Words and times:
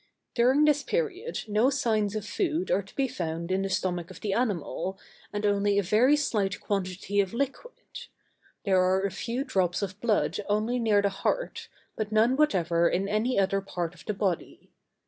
During 0.33 0.65
this 0.65 0.81
period 0.81 1.41
no 1.47 1.69
signs 1.69 2.15
of 2.15 2.25
food 2.25 2.71
are 2.71 2.81
to 2.81 2.95
be 2.95 3.07
found 3.07 3.51
in 3.51 3.61
the 3.61 3.69
stomach 3.69 4.09
of 4.09 4.19
the 4.21 4.33
animal, 4.33 4.97
and 5.31 5.45
only 5.45 5.77
a 5.77 5.83
very 5.83 6.15
slight 6.15 6.59
quantity 6.59 7.19
of 7.19 7.35
liquid; 7.35 7.75
there 8.65 8.81
are 8.81 9.03
a 9.05 9.11
few 9.11 9.43
drops 9.43 9.83
of 9.83 10.01
blood 10.01 10.39
only 10.49 10.79
near 10.79 11.03
the 11.03 11.09
heart, 11.09 11.69
but 11.95 12.11
none 12.11 12.35
whatever 12.35 12.89
in 12.89 13.07
any 13.07 13.37
other 13.37 13.61
part 13.61 13.93
of 13.93 14.03
the 14.05 14.13
body. 14.15 14.71